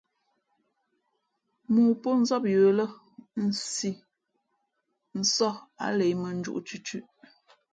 [1.71, 2.85] Mōō pó nzáp yə̌ lά
[3.45, 3.91] nsī
[5.19, 7.07] nsάh a lα imᾱnjūʼ thʉ̄thʉ̄ʼ.